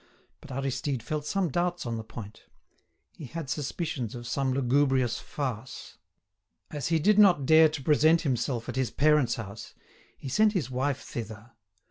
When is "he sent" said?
10.17-10.53